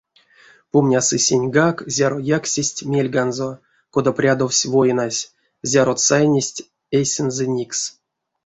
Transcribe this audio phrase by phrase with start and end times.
[0.71, 3.49] Помнясы сеньгак, зяро яксесть мельганзо,
[3.93, 5.21] кода прядовсь войнась,
[5.71, 6.63] зярот сайнесть
[6.97, 7.79] эйсэнзэ никс.